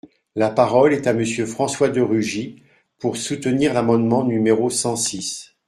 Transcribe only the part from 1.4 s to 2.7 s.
François de Rugy,